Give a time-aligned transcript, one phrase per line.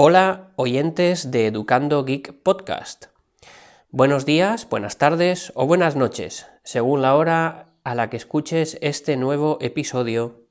[0.00, 3.06] Hola, oyentes de Educando Geek Podcast.
[3.90, 9.16] Buenos días, buenas tardes o buenas noches, según la hora a la que escuches este
[9.16, 10.46] nuevo episodio,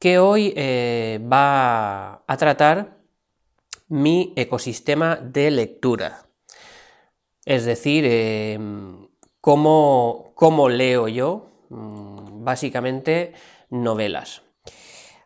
[0.00, 2.98] que hoy eh, va a tratar
[3.86, 6.26] mi ecosistema de lectura.
[7.44, 9.06] Es decir, em,
[9.40, 13.34] cómo, cómo leo yo, mm, básicamente,
[13.70, 14.42] novelas.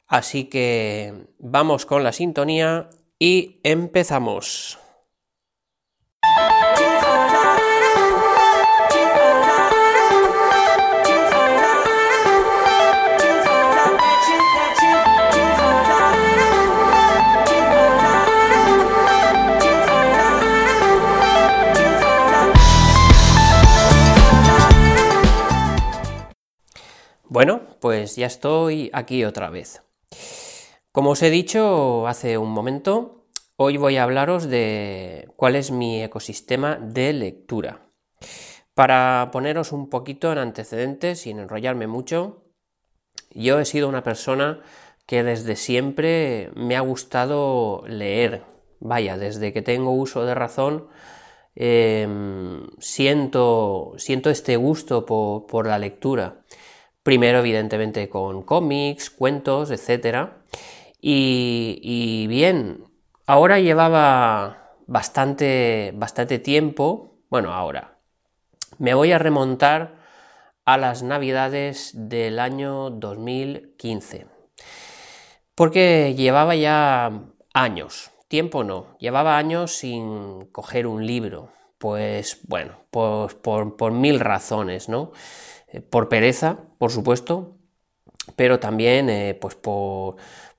[0.07, 4.79] Así que vamos con la sintonía y empezamos.
[27.31, 29.83] Bueno, pues ya estoy aquí otra vez.
[30.99, 36.03] Como os he dicho hace un momento, hoy voy a hablaros de cuál es mi
[36.03, 37.87] ecosistema de lectura.
[38.75, 42.43] Para poneros un poquito en antecedentes, sin enrollarme mucho,
[43.31, 44.59] yo he sido una persona
[45.07, 48.43] que desde siempre me ha gustado leer.
[48.81, 50.89] Vaya, desde que tengo uso de razón,
[51.55, 56.43] em, siento, siento, este gusto por, la lectura.
[57.05, 60.43] Primero, evidentemente, con cómics, cuentos, etcétera.
[61.01, 62.85] Y, bien,
[63.27, 67.99] ahora llevaba bastante, bastante tiempo, bueno, ahora,
[68.79, 69.97] me voy a remontar
[70.65, 74.27] a las navidades del año 2015,
[75.55, 77.13] porque llevaba ya
[77.55, 84.89] años, tiempo no, llevaba años sin coger un libro, pues bueno, pues por mil razones,
[84.89, 85.13] ¿no?
[85.69, 87.59] Eh, por pereza, por supuesto,
[88.37, 90.17] pero también eh, pues por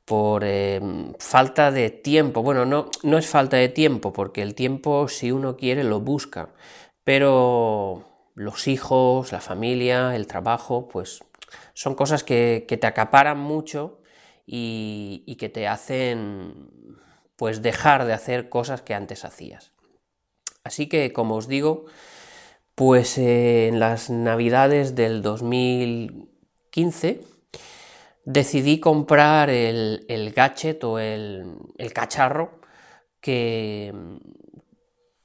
[0.09, 2.41] por em, falta de tiempo.
[2.41, 6.49] Bueno, no, no es falta de tiempo, porque el tiempo, si uno quiere, lo busca.
[7.03, 11.19] Pero los hijos, la familia, el trabajo, pues
[11.75, 14.01] son cosas que, te acaparan mucho
[14.47, 16.71] y, que te hacen
[17.35, 19.73] pues dejar de hacer cosas que antes hacías.
[20.63, 21.85] Así que, como os digo,
[22.73, 27.21] pues en las navidades del 2015
[28.29, 31.57] decidí comprar el, gadget o el,
[31.95, 32.61] cacharro
[33.19, 33.91] que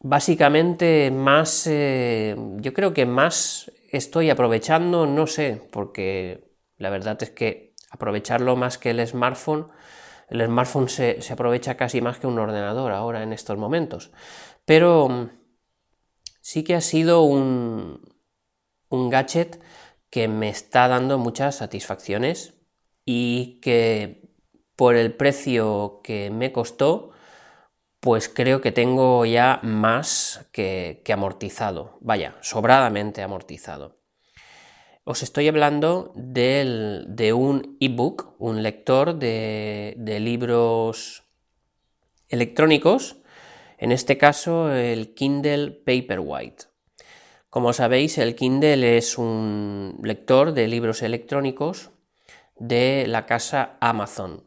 [0.00, 7.28] básicamente más, eh, yo creo que más estoy aprovechando, no sé, porque la verdad es
[7.28, 9.68] que aprovecharlo más que el smartphone,
[10.30, 14.12] el smartphone se, aprovecha casi más que un ordenador ahora en estos momentos,
[14.64, 15.28] pero
[16.40, 18.00] sí que ha sido un,
[18.88, 19.60] un gadget
[20.08, 22.53] que me está dando muchas satisfacciones
[23.04, 24.22] y que
[24.76, 27.10] por el precio que me costó,
[28.00, 33.98] pues creo que tengo ya más que, amortizado, vaya, sobradamente amortizado.
[35.04, 41.24] Os estoy hablando de un ebook, un lector de, de libros
[42.28, 43.16] electrónicos,
[43.78, 46.64] en este caso el Kindle Paperwhite.
[47.50, 51.90] Como sabéis, el Kindle es un lector de libros electrónicos
[52.56, 54.44] de la casa Amazon.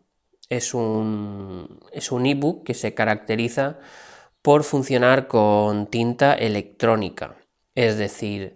[0.49, 3.79] Es un, es un ebook que se caracteriza
[4.41, 7.35] por funcionar con tinta electrónica.
[7.75, 8.55] Es decir,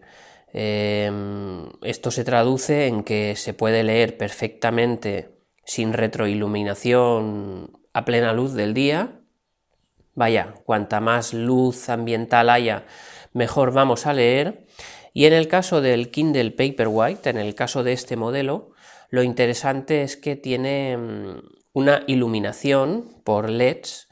[0.54, 8.54] em, esto se traduce en que se puede leer perfectamente sin retroiluminación a plena luz
[8.54, 9.20] del día.
[10.16, 12.86] Vaya, cuanta más luz ambiental haya,
[13.34, 14.66] mejor vamos a leer.
[15.14, 18.72] Y en el caso del Kindle Paperwhite, en el caso de este modelo,
[19.12, 21.42] lo interesante es que tiene mm,
[21.74, 24.08] una iluminación por LEDs,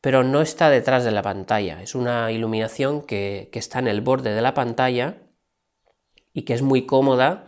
[0.00, 1.82] pero no está detrás de la pantalla.
[1.82, 5.18] Es una iluminación que, está en el borde de la pantalla
[6.32, 7.46] y que es muy cómoda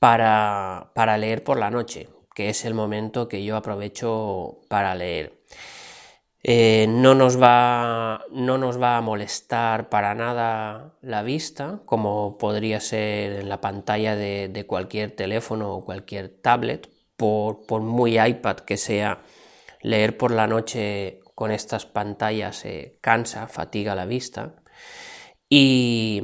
[0.00, 5.41] para, para leer por la noche, que es el momento que yo aprovecho para leer.
[6.44, 12.80] Eh, no, nos va, no, nos va, a molestar para nada la vista, como podría
[12.80, 19.22] ser en la pantalla de, cualquier teléfono o cualquier tablet, por, muy iPad que sea,
[19.82, 22.64] leer por la noche con estas pantallas
[23.00, 24.56] cansa, fatiga la vista.
[25.48, 26.22] Y,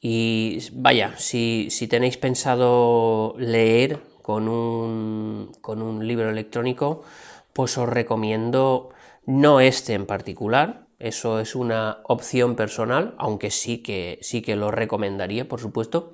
[0.00, 7.04] y vaya, si, si, tenéis pensado leer con un, con un libro electrónico,
[7.52, 8.90] pues os recomiendo
[9.26, 14.70] no este en particular, eso es una opción personal, aunque sí que, sí que lo
[14.70, 16.12] recomendaría, por supuesto,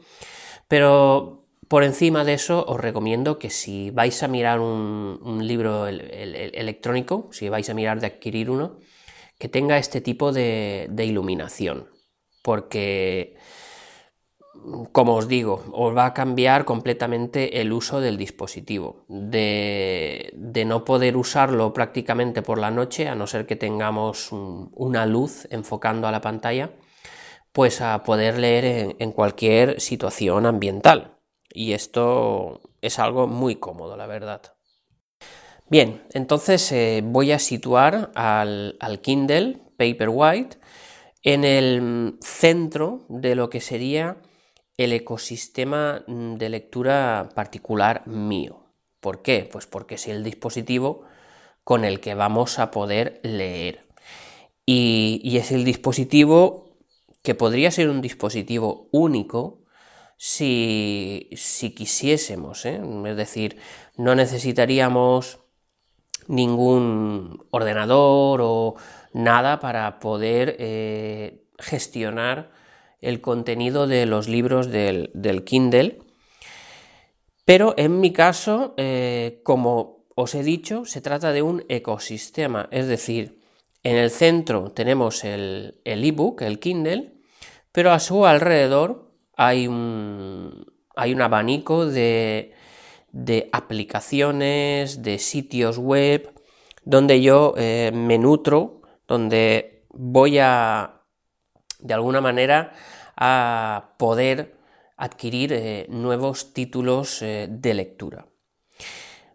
[0.68, 7.28] pero por encima de eso, os recomiendo que si vais a mirar un, libro electrónico,
[7.32, 8.78] si vais a mirar de adquirir uno,
[9.38, 11.88] que tenga este tipo de, iluminación,
[12.42, 13.36] porque,
[14.92, 20.32] como os digo, os va a cambiar completamente el uso del dispositivo, de,
[20.66, 26.08] no poder usarlo prácticamente por la noche, a no ser que tengamos una luz enfocando
[26.08, 26.70] a la pantalla,
[27.52, 31.16] pues a poder leer en cualquier situación ambiental
[31.56, 34.42] y esto es algo muy cómodo, la verdad.
[35.68, 40.58] Bien, entonces eh, voy a situar al, Kindle Paperwhite
[41.22, 44.18] en el centro de lo que sería
[44.76, 48.64] el ecosistema de lectura particular mío.
[49.00, 49.48] ¿Por qué?
[49.50, 51.02] Pues porque es el dispositivo
[51.64, 53.86] con el que vamos a poder leer.
[54.66, 56.76] y es el dispositivo
[57.22, 59.66] que podría ser un dispositivo único,
[60.16, 61.28] si,
[61.76, 62.80] quisiésemos, ¿eh?
[63.06, 63.58] es decir,
[63.96, 65.40] no necesitaríamos
[66.28, 68.76] ningún ordenador o
[69.12, 72.50] nada para poder eh, gestionar
[73.00, 75.98] el contenido de los libros del, Kindle.
[77.44, 82.88] Pero en mi caso, eh, como os he dicho, se trata de un ecosistema, es
[82.88, 83.40] decir,
[83.82, 87.12] en el centro tenemos el ebook, el Kindle,
[87.70, 90.64] pero a su alrededor hay un,
[90.96, 92.54] hay un abanico de,
[93.52, 96.32] aplicaciones, de sitios web,
[96.84, 100.95] donde yo eh, me nutro, donde voy a,
[101.78, 102.72] de alguna manera,
[103.16, 104.56] a poder
[104.96, 108.26] adquirir eh, nuevos títulos eh, de lectura.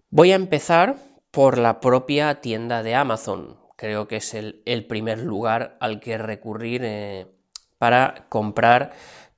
[0.10, 0.98] Voy a empezar
[1.32, 3.58] por la propia tienda de Amazon.
[3.76, 7.28] Creo que es el, el primer lugar al que recurrir
[7.78, 8.92] para comprar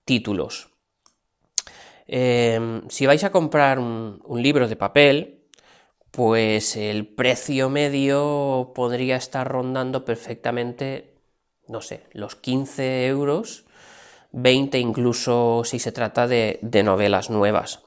[0.03, 0.73] títulos.
[2.07, 5.47] Em, si vais a comprar un, libro de papel,
[6.11, 11.12] pues el precio medio podría estar rondando perfectamente,
[11.73, 13.65] no sé, los 15 euros,
[14.31, 17.81] 20 incluso si se trata de, novelas nuevas.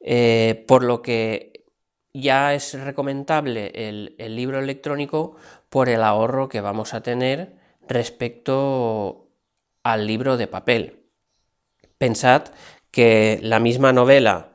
[0.00, 1.64] Eh, por lo que
[2.12, 5.36] ya es recomendable el, el libro electrónico
[5.70, 7.54] por el ahorro que vamos a tener
[7.88, 9.30] respecto
[9.82, 11.06] al libro de papel.
[11.96, 12.42] Pensad
[12.90, 14.52] que la misma novela,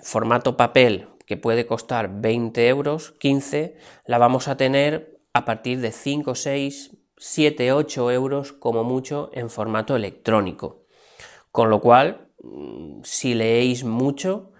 [0.00, 3.76] formato papel, que puede costar 20 euros, 15,
[4.06, 9.50] la vamos a tener a partir de 5, 6, 7, 8 euros como mucho en
[9.50, 10.86] formato electrónico.
[11.52, 14.52] Con lo cual, mm, si leéis mucho,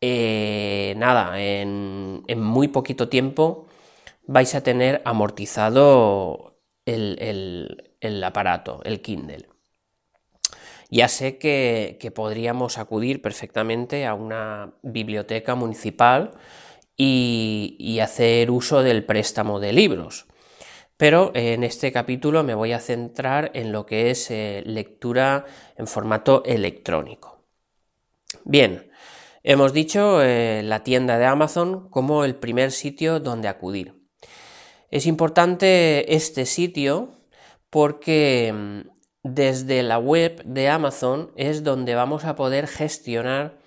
[0.00, 3.66] eh, nada, en, muy poquito tiempo
[4.26, 9.54] vais a tener amortizado el aparato, el Kindle
[10.94, 16.32] ya sé que, podríamos acudir perfectamente a una biblioteca municipal
[16.96, 20.26] y, hacer uso del préstamo de libros.
[20.96, 25.44] Pero en este capítulo me voy a centrar en lo que es eh, lectura
[25.76, 27.44] en formato electrónico.
[28.44, 28.90] Bien,
[29.42, 34.04] hemos dicho eh, la tienda de Amazon como el primer sitio donde acudir.
[34.90, 37.10] Es importante este sitio
[37.70, 38.80] porque mm,
[39.24, 43.58] desde la web de Amazon es donde vamos a poder gestionar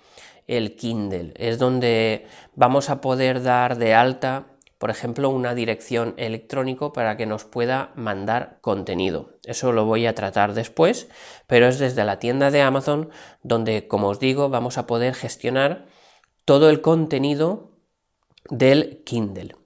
[0.46, 4.46] el Kindle, es donde vamos a poder dar de alta,
[4.78, 9.38] por ejemplo, una dirección electrónico para que nos pueda mandar contenido.
[9.44, 11.08] Eso lo voy a tratar después,
[11.48, 13.10] pero es desde la tienda de Amazon
[13.42, 15.86] donde, como os digo, vamos a poder gestionar
[16.44, 17.72] todo el contenido
[18.48, 19.56] del Kindle.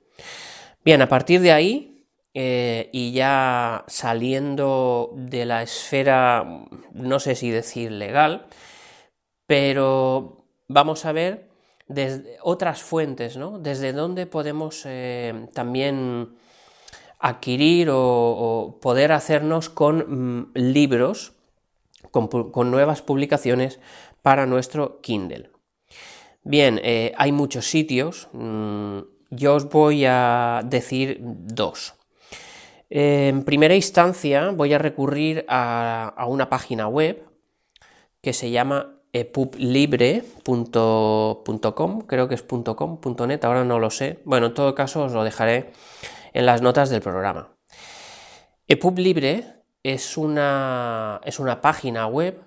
[0.84, 7.50] Bien, a partir de ahí eh, y ya saliendo de la esfera, no sé si
[7.50, 8.46] decir legal,
[9.46, 11.51] pero vamos a ver
[11.92, 13.58] desde otras fuentes, ¿no?
[13.58, 16.36] Desde dónde podemos eh, también
[17.18, 21.32] adquirir o, poder hacernos con mm, libros,
[22.10, 23.78] con, nuevas publicaciones
[24.22, 25.50] para nuestro Kindle.
[26.42, 28.98] Bien, eh, hay muchos sitios, mm,
[29.30, 31.94] yo os voy a decir dos.
[32.90, 37.24] En primera instancia voy a recurrir a, una página web
[38.20, 44.20] que se llama epublibre.com, creo que es .com, .net, ahora no lo sé.
[44.24, 45.72] Bueno, en todo caso os lo dejaré
[46.32, 47.50] en las notas del programa.
[48.68, 49.44] EPUBLibre
[49.82, 52.40] es una, es una página web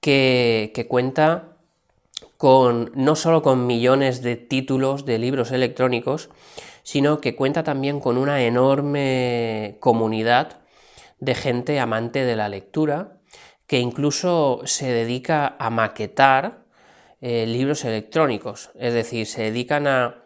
[0.00, 1.56] que, que cuenta
[2.36, 6.30] con no solo con millones de títulos de libros electrónicos,
[6.82, 10.60] sino que cuenta también con una enorme comunidad
[11.20, 13.17] de gente amante de la lectura,
[13.68, 16.64] que incluso se dedica a maquetar
[17.20, 20.24] eh, libros electrónicos, es decir, se dedican a,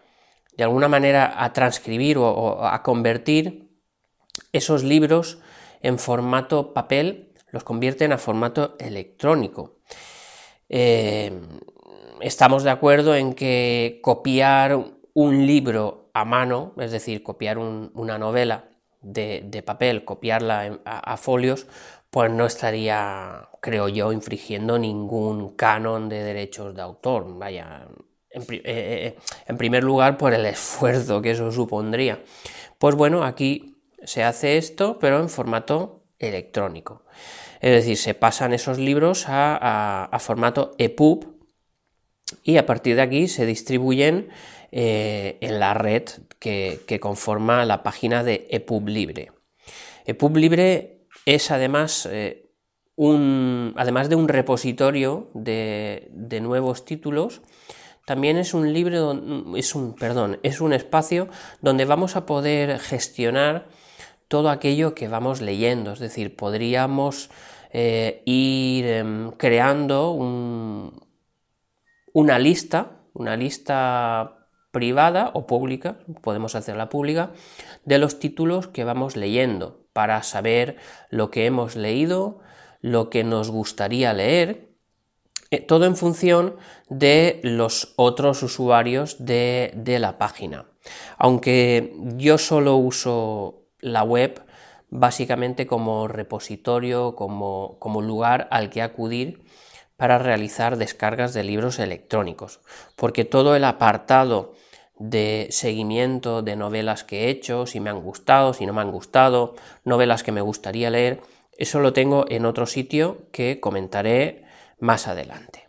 [0.56, 3.68] de alguna manera, a transcribir o, a convertir
[4.52, 5.40] esos libros
[5.80, 9.80] en formato papel, los convierten a formato electrónico.
[10.68, 11.32] Eh,
[12.20, 14.78] estamos de acuerdo en que copiar
[15.14, 18.68] un libro a mano, es decir, copiar una novela
[19.02, 21.66] de, papel, copiarla a, folios,
[22.12, 27.38] pues no estaría, creo yo, infringiendo ningún canon de derechos de autor.
[27.38, 27.88] Vaya,
[28.28, 29.16] en, eh, eh,
[29.46, 32.22] en primer lugar, por el esfuerzo que eso supondría.
[32.76, 37.06] Pues bueno, aquí se hace esto, pero en formato electrónico.
[37.62, 41.32] Es decir, se pasan esos libros a, formato EPUB
[42.42, 44.28] y a partir de aquí se distribuyen
[44.70, 46.02] eh, en la red
[46.38, 49.32] que, conforma la página de EPUB Libre.
[50.04, 52.50] EPUB Libre es además, eh,
[52.96, 56.10] un, además de un repositorio de,
[56.42, 57.42] nuevos títulos,
[58.06, 61.28] también es un libro, es un, perdón, es un espacio
[61.60, 63.68] donde vamos a poder gestionar
[64.28, 67.30] todo aquello que vamos leyendo, es decir, podríamos
[67.70, 70.12] eh, ir em, creando
[72.12, 77.30] una lista, una lista privada o pública, podemos hacerla pública,
[77.84, 80.76] de los títulos que vamos leyendo para saber
[81.10, 82.40] lo que hemos leído,
[82.80, 84.72] lo que nos gustaría leer,
[85.50, 86.56] eh, todo en función
[86.88, 90.66] de los otros usuarios de, la página.
[91.18, 94.42] Aunque yo solo uso la web
[94.88, 99.44] básicamente como repositorio, como, como lugar al que acudir
[99.96, 102.60] para realizar descargas de libros electrónicos,
[102.96, 104.54] porque todo el apartado
[105.02, 108.92] de seguimiento de novelas que he hecho, si me han gustado, si no me han
[108.92, 111.20] gustado, novelas que me gustaría leer,
[111.58, 114.44] eso lo tengo en otro sitio que comentaré
[114.78, 115.68] más adelante.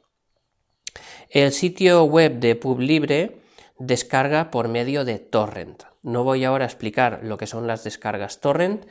[1.32, 3.40] El sitio web de PubLibre
[3.80, 5.82] descarga por medio de torrent.
[6.04, 8.86] No voy ahora a explicar lo que son las descargas torrent.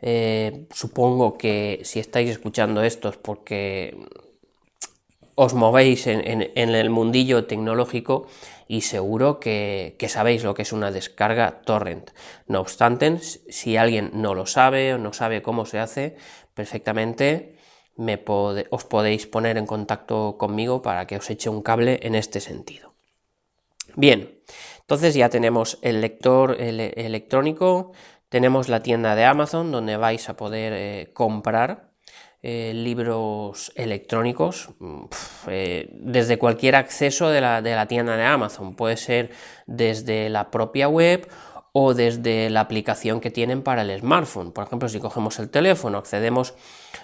[0.00, 3.96] Eh, supongo que si estáis escuchando esto es porque
[5.34, 8.26] os movéis en, el mundillo tecnológico
[8.68, 12.10] y seguro que, sabéis lo que es una descarga torrent.
[12.46, 16.16] No obstante, si alguien no lo sabe o no sabe cómo se hace,
[16.54, 17.56] perfectamente
[17.96, 18.22] me
[18.70, 22.94] os podéis poner en contacto conmigo para que os eche un cable en este sentido.
[23.96, 24.40] Bien,
[24.80, 27.92] entonces ya tenemos el lector electrónico,
[28.28, 31.93] tenemos la tienda de Amazon donde vais a poder eh, comprar
[32.46, 35.04] eh, libros electrónicos mm,
[35.46, 38.76] eh, desde cualquier acceso de la, de la, tienda de Amazon.
[38.76, 39.30] Puede ser
[39.66, 41.26] desde la propia web
[41.72, 44.52] o desde la aplicación que tienen para el smartphone.
[44.52, 46.52] Por ejemplo, si cogemos el teléfono, accedemos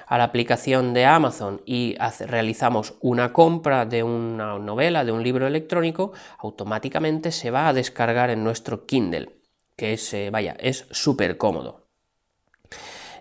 [0.06, 5.46] a la aplicación de Amazon y realizamos una compra de una novela, de un libro
[5.46, 9.30] electrónico, automáticamente se va a descargar en nuestro Kindle,
[9.74, 11.86] que es, eh, vaya, es súper cómodo.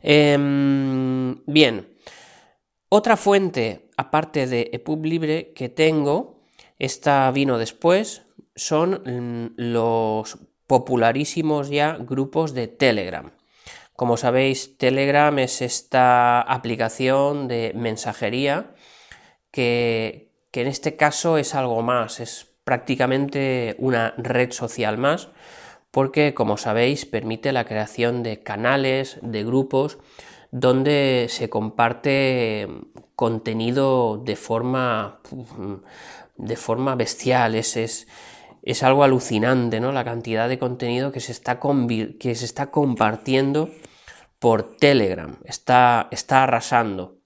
[0.02, 1.89] Em, bien,
[2.90, 6.42] otra fuente, aparte de EPUB Libre, que tengo,
[6.80, 8.24] esta vino después,
[8.56, 13.32] son mm, los popularísimos ya grupos de Telegram.
[13.96, 18.74] Como sabéis, Telegram es esta aplicación de mensajería
[19.52, 25.30] que, que en este caso es algo más, es prácticamente una red social más,
[25.92, 29.98] porque como sabéis permite la creación de canales, de grupos,
[30.52, 32.68] donde se comparte
[33.16, 35.20] contenido de forma,
[36.38, 39.92] de forma bestial, es, es, algo alucinante, ¿no?
[39.92, 43.70] La cantidad de contenido que se está, que se está compartiendo
[44.40, 47.18] por Telegram, está, está arrasando.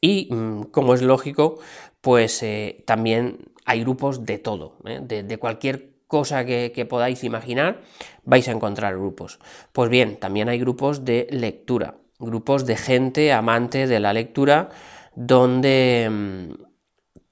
[0.00, 1.58] Y mm, como es lógico,
[2.00, 5.00] pues eh, también hay grupos de todo, ¿eh?
[5.02, 7.82] de, cualquier cosa que, que, podáis imaginar,
[8.24, 9.40] vais a encontrar grupos.
[9.72, 14.70] Pues bien, también hay grupos de lectura grupos de gente amante de la lectura
[15.14, 16.52] donde mm,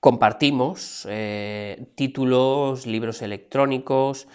[0.01, 4.27] compartimos eh, títulos, libros electrónicos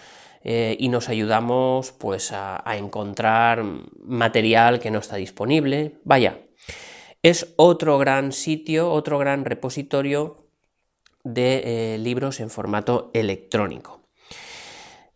[0.44, 3.64] eh, y nos ayudamos pues a, encontrar
[4.04, 6.00] material que no está disponible.
[6.04, 6.40] Vaya,
[7.24, 10.48] es otro gran sitio, otro gran repositorio
[11.24, 11.62] de
[11.94, 14.02] eh, libros en formato electrónico.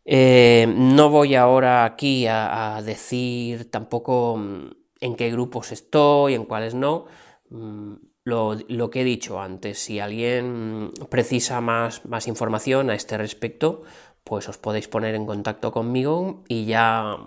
[0.05, 7.05] no voy ahora aquí a decir tampoco mm, en qué grupos estoy, en cuáles no.
[7.49, 7.93] Mm,
[8.25, 13.83] lo, que he dicho antes, si alguien precisa más, más información a este respecto,
[14.23, 17.17] pues os podéis poner en contacto conmigo y ya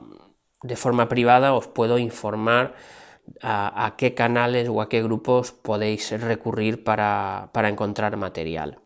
[0.63, 2.75] de forma privada os puedo informar
[3.43, 8.81] a, qué canales o a qué grupos podéis recurrir para, para encontrar material.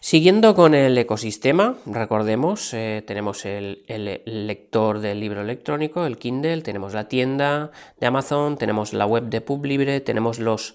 [0.00, 3.82] Siguiendo con el ecosistema, recordemos, eh, tenemos el,
[4.24, 9.40] lector del libro electrónico, el Kindle, tenemos la tienda de Amazon, tenemos la web de
[9.40, 10.74] PubLibre, tenemos los,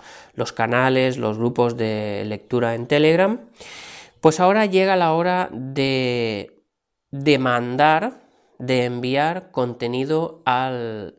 [0.55, 3.39] canales, los grupos de lectura en Telegram.
[4.19, 6.63] Pues ahora llega la hora de,
[7.11, 8.21] de mandar,
[8.59, 11.15] de enviar contenido al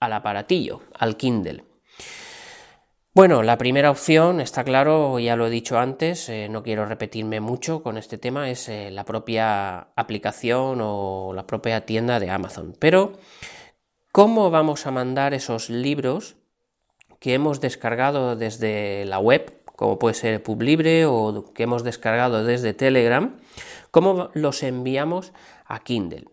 [0.00, 1.71] aparatillo, al Kindle.
[3.14, 7.40] Bueno, la primera opción, está claro, ya lo he dicho antes, eh, no quiero repetirme
[7.40, 12.74] mucho con este tema, es eh, la propia aplicación o la propia tienda de Amazon.
[12.78, 13.12] Pero,
[14.12, 16.36] ¿cómo vamos a mandar esos libros
[17.20, 22.72] que hemos descargado desde la web, como puede ser PubLibre o que hemos descargado desde
[22.72, 23.36] Telegram?
[23.90, 25.34] ¿Cómo los enviamos
[25.66, 26.28] a Kindle?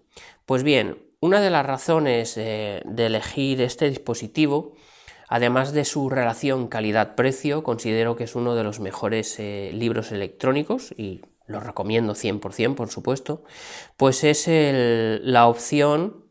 [0.46, 4.76] Pues bien, una de las razones eh, de elegir este dispositivo
[5.30, 10.92] Además de su relación calidad-precio, considero que es uno de los mejores eh, libros electrónicos
[10.98, 13.44] y lo recomiendo 100%, por supuesto,
[13.96, 16.26] pues es la opción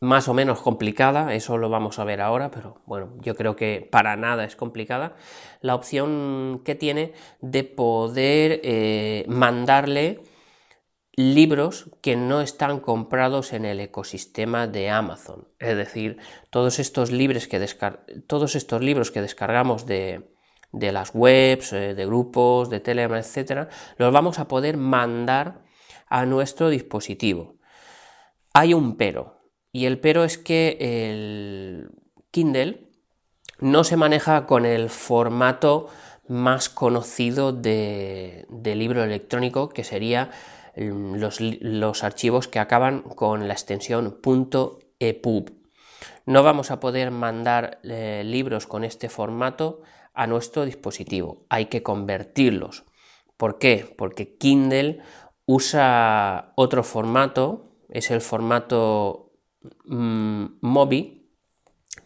[0.00, 3.86] más o menos complicada, eso lo vamos a ver ahora, pero bueno, yo creo que
[3.90, 5.16] para nada es complicada,
[5.60, 10.22] la opción que tiene de poder eh, mandarle
[11.16, 15.48] libros que no están comprados en el ecosistema de Amazon.
[15.58, 16.18] Es decir,
[16.50, 17.58] todos estos, libros que,
[18.26, 20.28] todos estos libros que descargamos de,
[20.72, 25.62] las webs, eh, de grupos, de Telegram, etc., los vamos a poder mandar
[26.06, 27.56] a nuestro dispositivo.
[28.52, 29.40] Hay un pero,
[29.72, 31.90] y el pero es que el
[32.30, 32.90] Kindle
[33.58, 35.88] no se maneja con el formato
[36.28, 38.44] más conocido de
[38.76, 40.30] libro electrónico, que sería
[40.76, 44.18] los, archivos que acaban con la extensión
[44.98, 45.52] .epub.
[46.26, 51.82] No vamos a poder mandar eh, libros con este formato a nuestro dispositivo, hay que
[51.82, 52.84] convertirlos.
[53.36, 53.94] ¿Por qué?
[53.96, 55.00] Porque Kindle
[55.44, 59.32] usa otro formato, es el formato
[59.84, 61.30] mm, MOBI,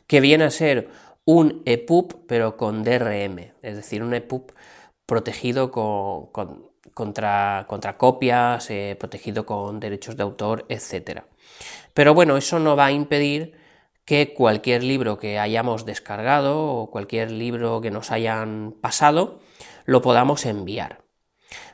[0.07, 0.91] que viene a ser
[1.25, 4.53] un EPUB pero con DRM, es decir, un EPUB
[5.07, 11.23] protegido con contra, contra copias, eh, protegido con derechos de autor, etc.
[11.95, 13.55] Pero bueno, eso no va a impedir
[14.05, 19.41] que cualquier libro que hayamos descargado o cualquier libro que nos hayan pasado
[19.85, 21.05] lo podamos enviar.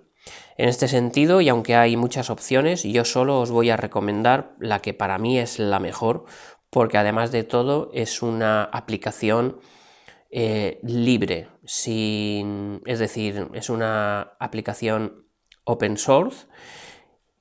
[0.58, 4.80] En este sentido, y aunque hay muchas opciones, yo solo os voy a recomendar la
[4.80, 6.26] que para mí es la mejor,
[6.70, 9.60] porque además de todo es una aplicación
[10.32, 15.28] eh, libre, sin, es decir, es una aplicación
[15.66, 16.48] open source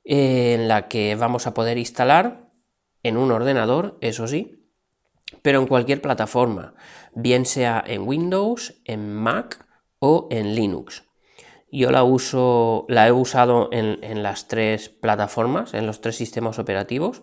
[0.04, 2.51] eh, en la que vamos a poder instalar
[3.02, 4.62] en un ordenador, eso sí,
[5.42, 6.74] pero en cualquier plataforma,
[7.14, 9.66] bien sea en Windows, en Mac
[9.98, 11.04] o en Linux.
[11.70, 17.22] Yo la uso, la he usado en, las tres plataformas, en los tres sistemas operativos,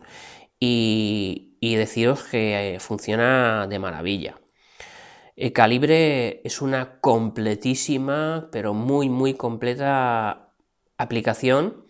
[0.59, 4.39] y, deciros que eh, funciona de maravilla.
[5.35, 10.51] El Calibre es una completísima, pero muy, muy completa
[10.97, 11.85] aplicación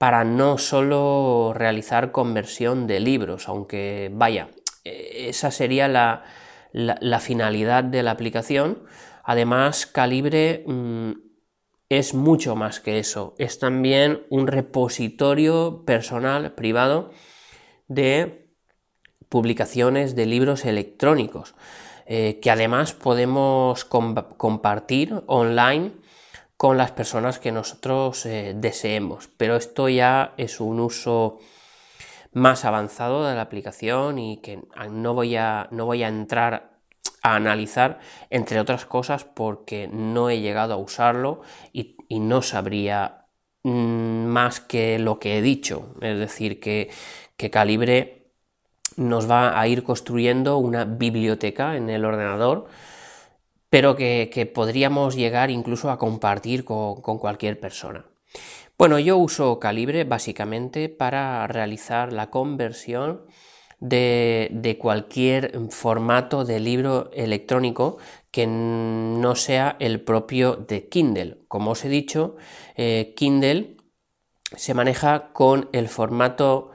[0.00, 4.48] para no solo realizar conversión de libros, aunque vaya,
[4.82, 8.82] eh, esa sería la, finalidad de la aplicación.
[9.24, 11.10] Además, Calibre mm,
[11.90, 17.10] es mucho más que eso, es también un repositorio personal, privado,
[17.86, 18.48] de
[19.28, 21.54] publicaciones de libros electrónicos,
[22.06, 25.92] eh, que además podemos compartir online
[26.60, 29.30] con las personas que nosotros eh, deseemos.
[29.38, 31.38] Pero esto ya es un uso
[32.34, 36.82] más avanzado de la aplicación y que no voy a, no voy a entrar
[37.22, 41.40] a analizar, entre otras cosas, porque no he llegado a usarlo
[41.72, 43.24] y, no sabría
[43.62, 45.94] mm, más que lo que he dicho.
[46.02, 46.90] Es decir, que,
[47.38, 48.34] que Calibre
[48.96, 52.68] nos va a ir construyendo una biblioteca en el ordenador
[53.70, 58.04] pero que, podríamos llegar incluso a compartir con, cualquier persona.
[58.76, 63.22] Bueno, yo uso Calibre básicamente para realizar la conversión
[63.78, 67.98] de, cualquier formato de libro electrónico
[68.30, 71.38] que no sea el propio de Kindle.
[71.46, 72.36] Como os he dicho,
[72.76, 73.76] eh, Kindle
[74.56, 76.72] se maneja con el formato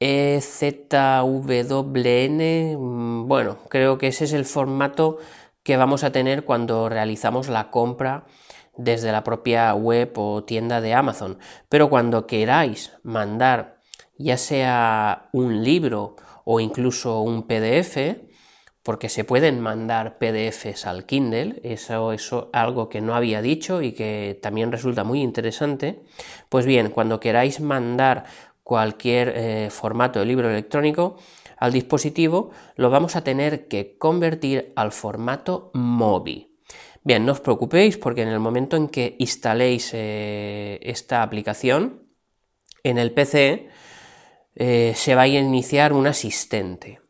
[0.00, 1.58] EZWN.
[2.78, 5.18] Mm, bueno, creo que ese es el formato
[5.62, 8.26] que vamos a tener cuando realizamos la compra
[8.76, 11.38] desde la propia web o tienda de Amazon.
[11.68, 13.80] Pero cuando queráis mandar
[14.16, 17.96] ya sea un libro o incluso un PDF,
[18.82, 23.92] porque se pueden mandar PDFs al Kindle, eso es algo que no había dicho y
[23.92, 26.02] que también resulta muy interesante.
[26.48, 28.24] Pues bien, cuando queráis mandar
[28.62, 31.16] cualquier eh, formato de libro electrónico,
[31.60, 36.56] al dispositivo, lo vamos a tener que convertir al formato MOBI.
[37.04, 42.02] Bien, no os preocupéis porque en el momento en que instaléis eh, esta aplicación
[42.82, 43.68] en el PC
[44.56, 47.00] eh, se va a iniciar un asistente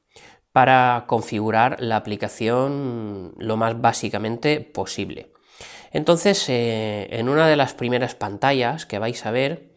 [0.52, 5.32] para configurar la aplicación lo más básicamente posible.
[5.92, 9.70] Entonces, eh, en una de las primeras pantallas que vais a ver,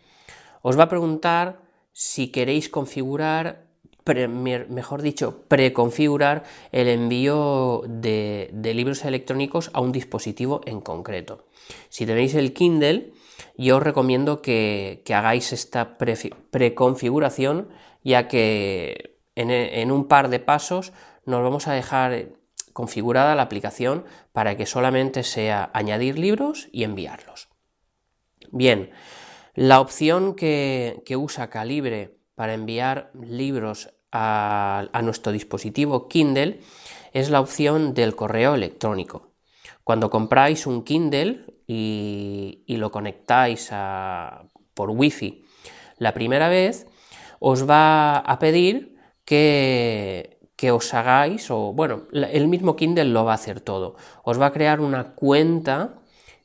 [0.62, 3.62] os va a preguntar si queréis configurar
[4.05, 11.45] mejor dicho, preconfigurar el envío de, libros electrónicos a un dispositivo en concreto.
[11.89, 13.13] Si tenéis el Kindle,
[13.57, 17.69] yo os recomiendo que, hagáis esta preconfiguración,
[18.03, 20.91] ya que en, un par de pasos
[21.25, 22.29] nos vamos a dejar
[22.73, 27.49] configurada la aplicación para que solamente sea añadir libros y enviarlos.
[28.51, 28.91] Bien,
[29.53, 36.62] la opción que, que usa Calibre para enviar libros a, nuestro dispositivo Kindle
[37.12, 39.32] es la opción del correo electrónico.
[39.84, 43.71] Cuando compráis un Kindle y, lo conectáis
[44.73, 45.45] por Wi-Fi
[45.97, 46.88] la primera vez,
[47.39, 53.34] os va a pedir que, que os hagáis, o bueno, el mismo Kindle lo va
[53.34, 53.95] a hacer todo.
[54.23, 55.99] Os va a crear una cuenta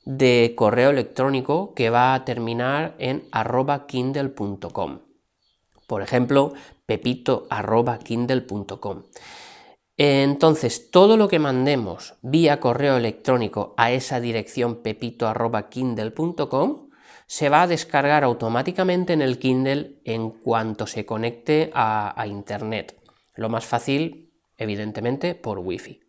[0.05, 5.01] de correo electrónico que va a terminar en arroba kindle.com.
[5.87, 6.55] Por ejemplo,
[6.89, 9.03] pepito.kindle.com.
[9.99, 16.89] Entonces, todo lo que mandemos vía correo electrónico a esa dirección pepito.kindle.com
[17.27, 22.99] se va a descargar automáticamente en el Kindle en cuanto se conecte a, Internet.
[23.35, 26.01] Lo más fácil, evidentemente, por Wi-Fi.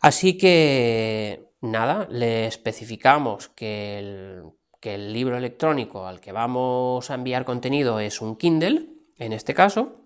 [0.00, 4.42] Así que, nada, le especificamos que el,
[4.80, 9.54] que el libro electrónico al que vamos a enviar contenido es un Kindle, en este
[9.54, 10.00] caso,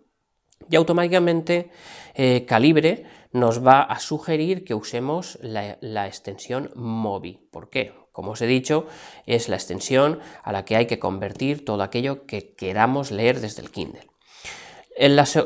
[0.69, 1.71] y automáticamente
[2.15, 7.49] eh, Calibre nos va a sugerir que usemos la, extensión MOBI.
[7.51, 7.93] ¿Por qué?
[8.13, 8.87] Como os he dicho,
[9.27, 13.63] es la extensión a la que hay que convertir todo aquello que queramos leer desde
[13.63, 14.07] el Kindle.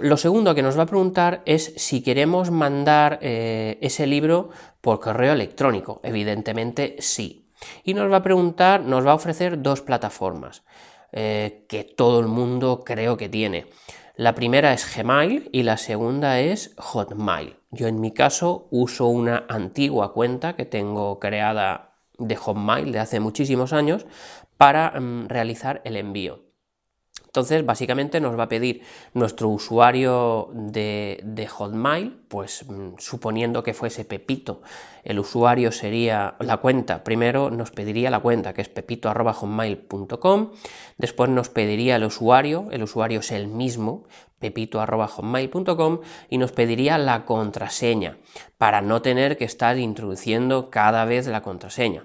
[0.03, 4.51] Lo segundo que nos va a preguntar es si queremos mandar eh, ese libro
[4.83, 6.01] por correo electrónico.
[6.05, 7.51] Evidentemente sí.
[7.83, 10.63] Y nos va a preguntar, nos va a ofrecer dos plataformas
[11.12, 13.66] eh, que todo el mundo creo que tiene.
[14.14, 17.57] La primera es Gmail y la segunda es Hotmail.
[17.71, 23.21] Yo en mi caso uso una antigua cuenta que tengo creada de Hotmail de hace
[23.21, 24.07] muchísimos años
[24.57, 26.48] para mm, realizar el envío.
[27.29, 28.81] Entonces, básicamente nos va a pedir
[29.12, 34.62] nuestro usuario de, Hotmail, pues mm, suponiendo que fuese Pepito,
[35.05, 40.53] el usuario sería la cuenta, primero nos pediría la cuenta, que es pepito.hotmail.com,
[40.97, 44.05] después nos pediría el usuario, el usuario es el mismo,
[44.38, 48.17] pepito.hotmail.com, y nos pediría la contraseña,
[48.57, 52.05] para no tener que estar introduciendo cada vez la contraseña.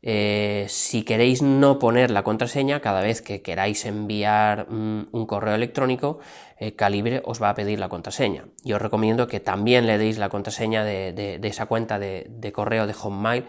[0.00, 5.54] Eh, si queréis no poner la contraseña, cada vez que queráis enviar mm, un correo
[5.54, 6.20] electrónico,
[6.58, 8.44] eh, Calibre os va a pedir la contraseña.
[8.64, 12.92] Yo os recomiendo que también le deis la contraseña de, esa cuenta de, correo de
[12.92, 13.46] Hotmail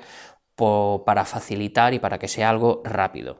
[1.06, 3.38] para facilitar y para que sea algo rápido.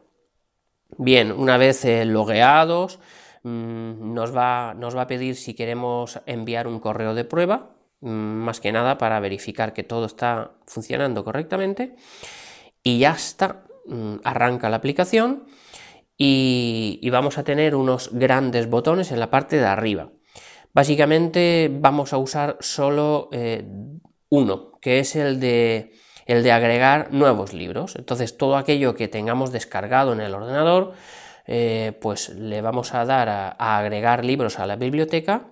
[0.98, 3.00] Bien, una vez eh, logueados,
[3.44, 8.08] mm, nos, va, nos va a pedir si queremos enviar un correo de prueba, mm,
[8.10, 11.96] más que nada para verificar que todo está funcionando correctamente
[12.84, 15.46] y ya está, mm, arranca la aplicación
[16.18, 20.10] y, vamos a tener unos grandes botones en la parte de arriba.
[20.74, 23.66] Básicamente vamos a usar solo eh,
[24.30, 25.94] uno, que es el de,
[26.26, 27.96] el de agregar nuevos libros.
[27.96, 30.94] Entonces todo aquello que tengamos descargado en el ordenador,
[31.48, 35.48] eh, pues le vamos a dar a agregar libros a la biblioteca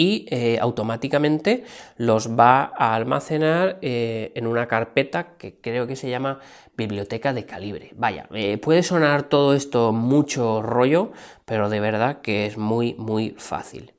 [0.00, 1.64] y eh, automáticamente
[1.98, 6.40] los va a almacenar eh, en una carpeta que creo que se llama
[6.74, 7.90] biblioteca de calibre.
[7.96, 11.12] Vaya, eh, puede sonar todo esto mucho rollo,
[11.44, 13.92] pero de verdad que es muy muy fácil.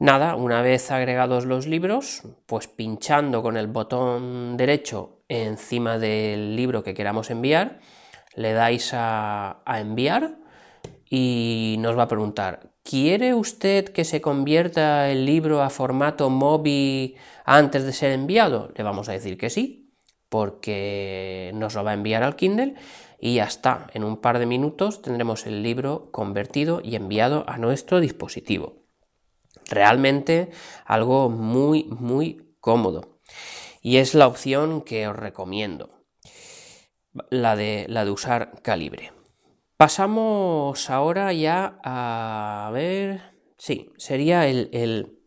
[0.00, 6.82] Nada, una vez agregados los libros, pues pinchando con el botón derecho encima del libro
[6.82, 7.78] que queramos enviar,
[8.34, 10.45] le dais a enviar
[11.08, 17.16] y nos va a preguntar ¿Quiere usted que se convierta el libro a formato MOBI
[17.44, 18.70] antes de ser enviado?
[18.76, 19.92] Le vamos a decir que sí,
[20.28, 22.74] porque nos lo va a enviar al Kindle
[23.18, 23.88] y ya está.
[23.92, 28.84] En un par de minutos tendremos el libro convertido y enviado a nuestro dispositivo.
[29.68, 30.50] Realmente
[30.84, 33.18] algo muy, muy cómodo.
[33.82, 36.04] Y es la opción que os recomiendo,
[37.30, 39.15] la de, la de usar calibre.
[39.76, 43.20] Pasamos ahora ya a ver,
[43.58, 45.18] sí, sería el,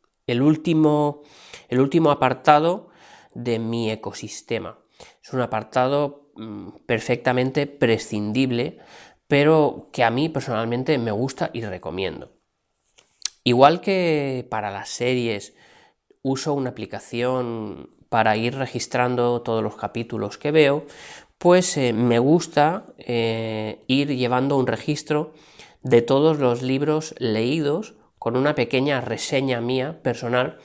[0.42, 1.22] último,
[1.68, 2.90] el último apartado
[3.36, 4.80] de mi ecosistema.
[5.24, 8.80] Es un apartado mm, perfectamente prescindible,
[9.28, 12.32] pero que a mí personalmente me gusta y recomiendo.
[13.44, 15.54] Igual que para las series
[16.24, 20.88] uso una aplicación para ir registrando todos los capítulos que veo,
[21.39, 25.34] pues eh, me gusta eh, ir llevando un registro
[25.82, 30.58] de todos los libros leídos con una pequeña reseña mía personal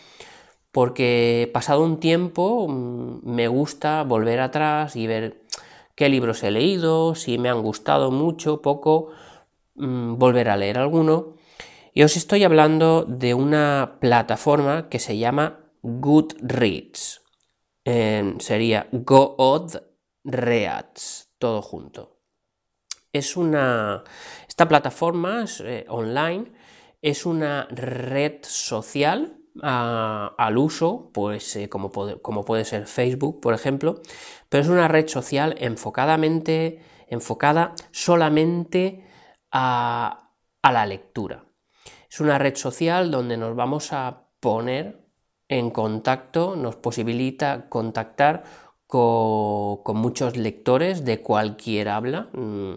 [0.73, 5.45] porque pasado un tiempo mm, me gusta volver atrás y ver
[5.95, 9.11] qué libros he leído, si me han gustado mucho, poco,
[9.77, 11.37] mm, volver a leer alguno.
[11.93, 17.23] Y os estoy hablando de una plataforma que se llama Goodreads.
[18.41, 19.94] sería Good
[20.25, 22.19] Reats, todo junto.
[23.13, 24.03] Es una.
[24.49, 26.53] Esta plataforma eh, online
[27.01, 34.01] es una red social al uso, pues eh, como, como, puede ser Facebook, por ejemplo,
[34.49, 39.07] pero es una red social enfocadamente, enfocada solamente
[39.53, 41.45] a, a la lectura.
[42.11, 45.05] Es una red social donde nos vamos a poner
[45.49, 48.45] en contacto, nos posibilita contactar
[48.95, 52.29] con, muchos lectores de cualquier habla.
[52.33, 52.75] Mm,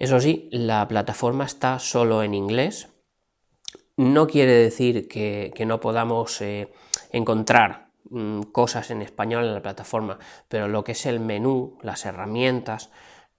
[0.00, 2.88] eso sí, la plataforma está solo en inglés.
[3.96, 6.72] No quiere decir que, no podamos eh,
[7.12, 12.06] encontrar mm, cosas en español en la plataforma, pero lo que es el menú, las
[12.06, 12.90] herramientas,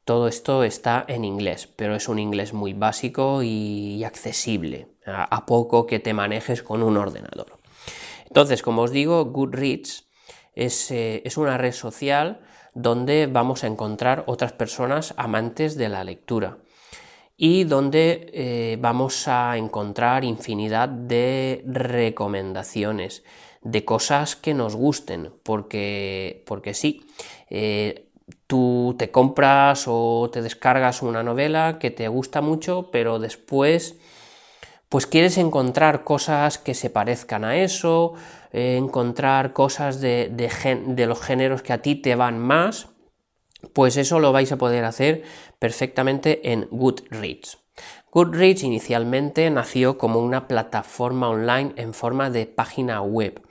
[0.06, 5.86] todo esto está en inglés, pero es un inglés muy básico y accesible, a poco
[5.86, 7.60] que te manejes con un ordenador.
[8.28, 10.07] Entonces, como os digo, Goodreads
[10.58, 12.40] eh, es, una red social
[12.74, 16.58] donde vamos a encontrar otras personas amantes de la lectura
[17.38, 23.24] y donde eh, vamos a encontrar infinidad de recomendaciones
[23.62, 27.06] de cosas que nos gusten, porque, porque sí,
[27.52, 28.10] eh,
[28.48, 33.96] tú te compras o te descargas una novela que te gusta mucho, pero después
[34.90, 38.14] pues quieres encontrar cosas que se parezcan a eso,
[38.52, 42.90] eh, encontrar cosas de, de, los géneros que a ti te van más,
[43.74, 45.24] pues eso lo vais a poder hacer
[45.60, 47.60] perfectamente en Goodreads.
[48.12, 53.42] Goodreads inicialmente nació como una plataforma online en forma de página web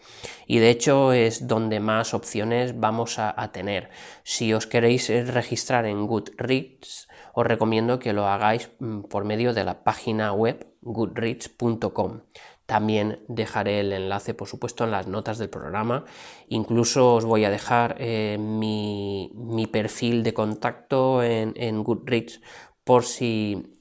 [0.46, 3.90] y de hecho es donde más opciones vamos a, a tener.
[4.24, 7.06] Si os queréis registrar en Goodreads,
[7.38, 12.22] os recomiendo que lo hagáis mm, por medio de la página web goodreads.com.
[12.66, 16.04] También dejaré el enlace, por supuesto, en las notas del programa.
[16.48, 19.30] Incluso os voy a dejar eh, mi,
[19.72, 22.40] perfil de contacto en, Goodreads
[22.84, 23.72] por si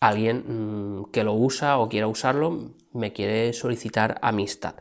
[0.00, 0.44] alguien
[1.00, 4.76] mm, que lo usa o quiera usarlo me quiere solicitar amistad.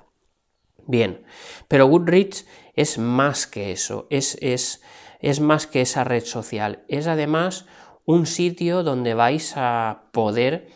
[0.87, 1.23] Bien,
[1.67, 4.81] pero Goodreads es más que eso, es, es
[5.19, 7.65] es más que esa red social, es además
[8.05, 10.69] un sitio donde vais a poder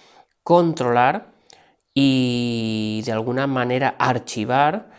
[0.43, 1.32] controlar
[1.93, 4.89] y de alguna manera archivar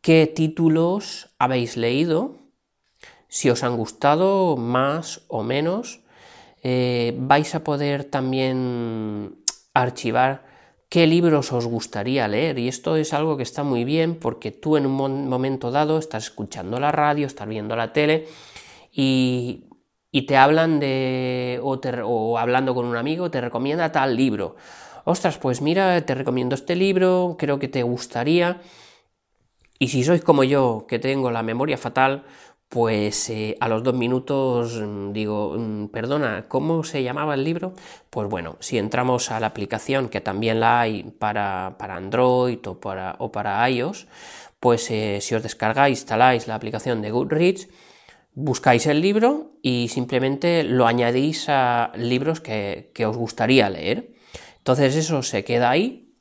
[0.00, 2.36] qué títulos habéis leído,
[3.28, 6.00] si os han gustado más o menos.
[6.62, 9.36] Eh, vais a poder también
[9.74, 10.44] archivar
[10.88, 12.58] qué libros os gustaría leer.
[12.58, 16.24] Y esto es algo que está muy bien porque tú en un momento dado estás
[16.24, 18.26] escuchando la radio, estás viendo la tele
[18.92, 19.64] y,
[20.26, 24.56] te hablan de, o, o hablando con un amigo, te recomienda tal libro.
[25.10, 28.60] Ostras, pues mira, te recomiendo este libro, creo que te gustaría.
[29.78, 32.26] Y si sois como yo, que tengo la memoria fatal,
[32.68, 37.72] pues eh, a los dos minutos mm, digo, mm, perdona, ¿cómo se llamaba el libro?
[38.10, 43.16] Pues bueno, si entramos a la aplicación, que también la hay para, Android o para,
[43.18, 44.08] o para iOS,
[44.60, 47.68] pues eh, si os descargáis, instaláis la aplicación de Goodreads,
[48.34, 54.18] buscáis el libro y simplemente lo añadís a libros que, que os gustaría leer.
[54.68, 56.12] Entonces eso se queda ahí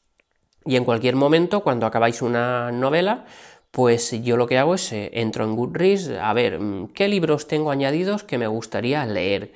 [0.64, 3.26] y en cualquier momento, cuando acabáis una novela,
[3.72, 7.50] pues yo lo que hago es eh, entro en Goodreads a ver mm, qué libros
[7.50, 9.52] tengo añadidos que me gustaría leer.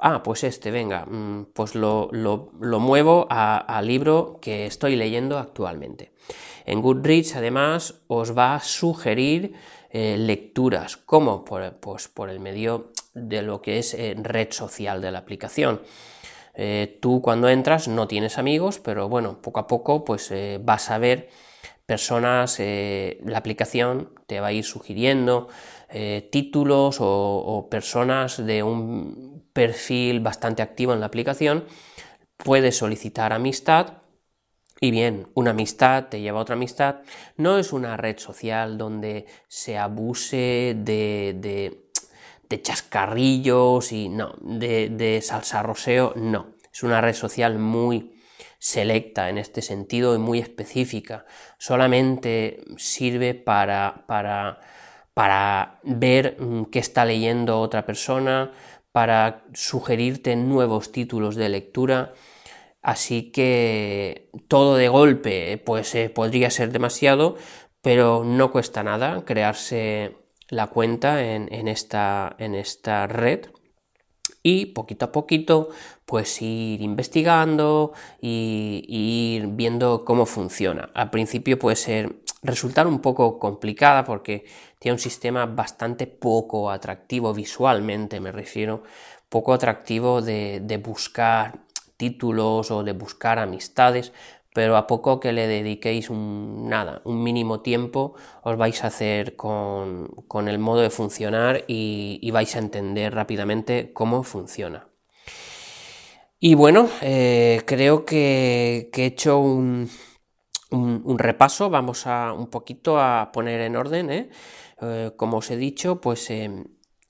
[0.00, 2.10] Ah, pues este, venga, mm, pues lo,
[2.80, 6.10] muevo al libro que estoy leyendo actualmente.
[6.66, 9.54] En Goodreads además os va a sugerir
[9.90, 15.00] eh, lecturas, como por, pues por el medio de lo que es eh, red social
[15.00, 15.80] de la aplicación.
[17.00, 21.28] Tú cuando entras no tienes amigos, pero bueno, poco a poco pues vas a ver
[21.86, 25.48] personas, eh, la aplicación te va a ir sugiriendo
[25.90, 31.64] eh, títulos o, personas de un perfil bastante activo en la aplicación.
[32.38, 33.98] Puedes solicitar amistad
[34.80, 37.02] y bien, una amistad te lleva a otra amistad.
[37.36, 41.81] No es una red social donde se abuse de,
[42.60, 46.54] chascarrillos y no, de, de salsarroseo, no.
[46.72, 48.12] Es una red social muy
[48.62, 51.26] selecta en este sentido y muy específica.
[51.58, 54.60] Solamente sirve para, para,
[55.14, 58.52] para ver mm, qué está leyendo otra persona,
[58.92, 62.12] para sugerirte nuevos títulos de lectura.
[62.82, 67.36] Así que todo de golpe pues eh, podría ser demasiado,
[67.80, 70.21] pero no cuesta nada crearse
[70.52, 73.46] la cuenta en, esta, en esta red
[74.42, 75.70] y poquito a poquito
[76.04, 80.90] pues ir investigando y, ir viendo cómo funciona.
[80.92, 84.44] Al principio puede ser resultar un poco complicada porque
[84.78, 88.82] tiene un sistema bastante poco atractivo visualmente, me refiero,
[89.30, 91.60] poco atractivo de, de buscar
[91.96, 94.12] títulos o de buscar amistades,
[94.52, 99.34] pero a poco que le dediquéis un, nada, un mínimo tiempo, os vais a hacer
[99.36, 100.08] con,
[100.48, 104.88] el modo de funcionar y, vais a entender rápidamente cómo funciona.
[106.38, 109.88] Y bueno, eh, creo que, he hecho un,
[111.18, 114.30] repaso, vamos a un poquito a poner en orden, ¿eh?
[114.80, 116.28] Eh, como os he dicho, pues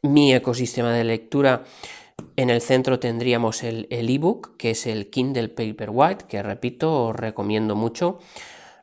[0.03, 1.65] mi ecosistema de lectura
[2.37, 7.77] en el centro tendríamos el ebook, que es el Kindle Paperwhite, que repito, os recomiendo
[7.77, 8.19] mucho.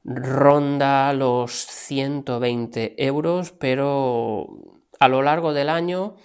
[0.04, 4.48] Ronda los 120 euros, pero
[5.00, 6.16] a lo largo del año,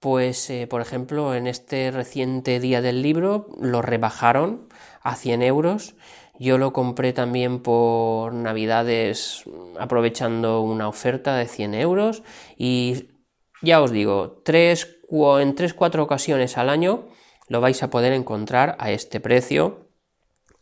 [0.00, 4.68] pues eh, por ejemplo, en este reciente día del libro lo rebajaron
[5.02, 5.94] a 100 euros.
[6.38, 9.44] Yo lo compré también por Navidades
[9.78, 12.22] aprovechando una oferta de 100 euros
[12.56, 13.08] y
[13.62, 17.08] ya os digo, tres en 3-4 ocasiones al año
[17.48, 19.88] lo vais a poder encontrar a este precio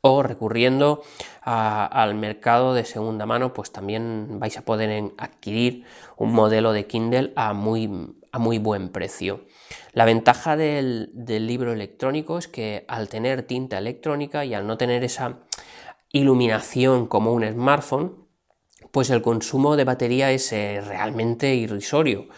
[0.01, 1.03] o recurriendo
[1.43, 5.85] al mercado de segunda mano, pues también vais a poder adquirir
[6.17, 9.47] un modelo de Kindle a muy, a muy buen precio.
[9.93, 15.03] La ventaja del, libro electrónico es que al tener tinta electrónica y al no tener
[15.03, 15.41] esa
[16.13, 18.29] iluminación como un smartphone,
[18.93, 22.29] pues el consumo de batería es eh, realmente irrisorio.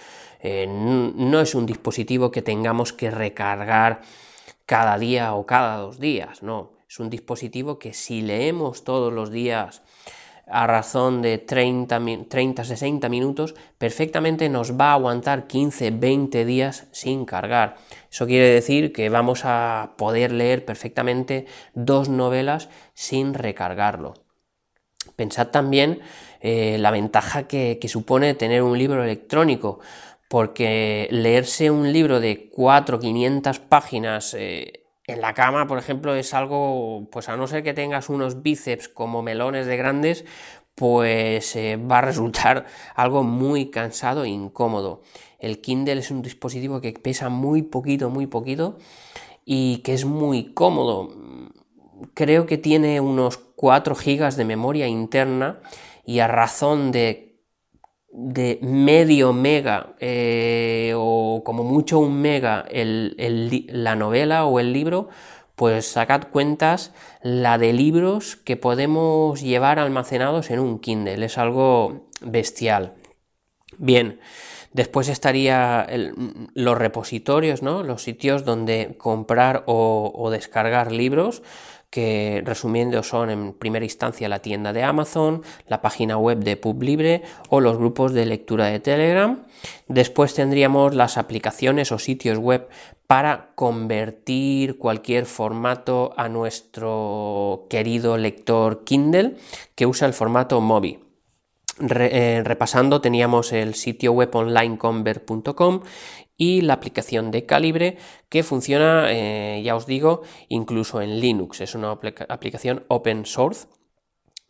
[0.40, 4.02] Eh, no es un dispositivo que tengamos que recargar
[4.66, 6.72] cada día o cada dos días, no.
[6.88, 9.82] Es un dispositivo que si leemos todos los días
[10.50, 16.86] a razón de 30, 30, 60 minutos, perfectamente nos va a aguantar 15, 20 días
[16.90, 17.76] sin cargar.
[18.10, 24.14] Eso quiere decir que vamos a poder leer perfectamente dos novelas sin recargarlo.
[25.16, 26.00] Pensad también
[26.40, 29.80] eh, la ventaja que supone tener un libro electrónico
[30.28, 36.34] porque leerse un libro de 4 500 páginas eh, en la cama, por ejemplo, es
[36.34, 40.26] algo, pues a no ser que tengas unos bíceps como melones de grandes,
[40.74, 45.02] pues eh, va a resultar algo muy cansado e incómodo.
[45.38, 48.76] El Kindle es un dispositivo que pesa muy poquito, muy poquito
[49.46, 51.10] y que es muy cómodo.
[52.12, 55.60] Creo que tiene unos 4 GB de memoria interna
[56.04, 57.27] y a razón de,
[58.10, 65.08] de medio mega eh, o como mucho un mega la novela o el libro,
[65.54, 66.92] pues sacad cuentas
[67.22, 71.24] la de libros que podemos llevar almacenados en un Kindle.
[71.24, 72.94] Es algo bestial.
[73.76, 74.20] Bien,
[74.72, 75.86] después estaría
[76.54, 77.82] los repositorios, ¿no?
[77.82, 81.42] Los sitios donde comprar o descargar libros
[81.90, 87.22] que resumiendo son en primera instancia la tienda de Amazon, la página web de PubLibre
[87.48, 89.44] o los grupos de lectura de Telegram.
[89.86, 92.68] Después tendríamos las aplicaciones o sitios web
[93.06, 99.36] para convertir cualquier formato a nuestro querido lector Kindle
[99.74, 101.08] que usa el formato MOBI.
[101.80, 105.82] Eh, repasando teníamos el sitio web onlineconvert.com
[106.38, 107.98] y la aplicación de Calibre
[108.30, 111.60] que funciona, eh, ya os digo, incluso en Linux.
[111.60, 113.66] Es una aplicación open source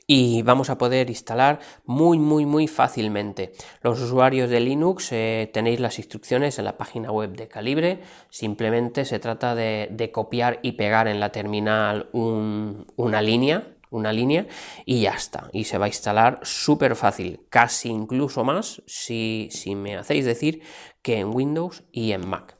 [0.07, 3.53] y vamos a poder instalar muy muy muy fácilmente.
[3.82, 9.05] Los usuarios de Linux eh, tenéis las instrucciones en la página web de Calibre, simplemente
[9.05, 14.47] se trata de, copiar y pegar en la terminal una línea una línea
[14.84, 15.49] y ya está.
[15.53, 20.62] Y se va a instalar súper fácil, casi incluso más si, si, me hacéis decir
[21.03, 22.57] que en Windows y en Mac.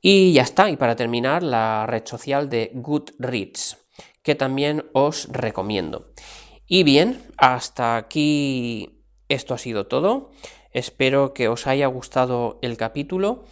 [0.00, 0.70] Y ya está.
[0.70, 3.78] Y para terminar, la red social de Goodreads,
[4.22, 6.12] que también os recomiendo.
[6.66, 10.30] Y bien, hasta aquí esto ha sido todo.
[10.72, 13.44] Espero que os haya gustado el capítulo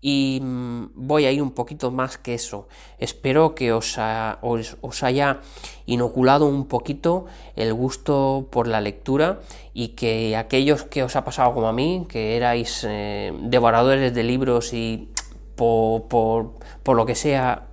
[0.00, 2.68] y mm, voy a ir un poquito más que eso.
[2.98, 5.40] Espero que os, haya
[5.86, 7.26] inoculado un poquito
[7.56, 9.40] el gusto por la lectura
[9.74, 14.22] y que aquellos que os ha pasado como a mí, que erais eh, devoradores de
[14.22, 15.08] libros y
[15.56, 16.52] por,
[16.86, 17.66] lo que sea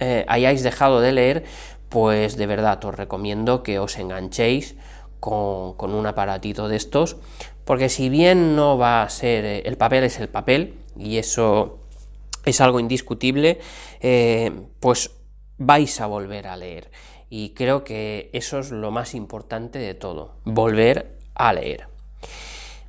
[0.00, 1.44] eh, hayáis dejado de leer,
[1.88, 4.76] pues de verdad os recomiendo que os enganchéis
[5.20, 7.16] con, con un aparatito de estos,
[7.64, 11.78] porque si bien no va a ser, eh, el papel es el papel, y eso
[12.44, 13.60] es algo indiscutible,
[14.00, 15.10] eh, pues
[15.58, 16.90] vais a volver a leer.
[17.28, 21.86] Y creo que eso es lo más importante de todo, volver a leer.